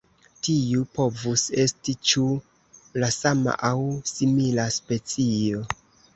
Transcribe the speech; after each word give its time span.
Tiu 0.45 0.85
povus 0.99 1.43
esti 1.63 1.95
ĉu 2.13 2.23
la 3.05 3.11
sama 3.17 3.55
aŭ 3.71 3.73
simila 4.15 4.69
specio. 4.81 5.63